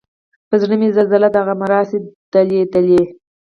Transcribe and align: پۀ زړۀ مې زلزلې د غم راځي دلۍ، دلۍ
پۀ 0.49 0.55
زړۀ 0.61 0.75
مې 0.79 0.87
زلزلې 0.95 1.29
د 1.31 1.37
غم 1.45 1.59
راځي 1.71 1.99
دلۍ، 2.33 2.59
دلۍ 2.73 3.01